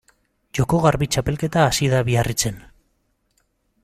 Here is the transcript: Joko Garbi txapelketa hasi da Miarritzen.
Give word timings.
Joko 0.59 0.79
Garbi 0.85 1.07
txapelketa 1.15 1.65
hasi 1.67 1.89
da 1.93 2.01
Miarritzen. 2.09 2.61